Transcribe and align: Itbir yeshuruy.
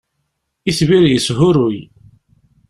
Itbir 0.69 1.03
yeshuruy. 1.09 1.77